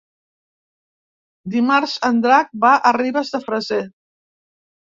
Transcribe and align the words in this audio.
Dimarts 1.57 1.93
en 2.11 2.23
Drac 2.25 2.51
va 2.65 2.73
a 2.91 2.95
Ribes 2.99 3.33
de 3.37 3.45
Freser. 3.47 3.81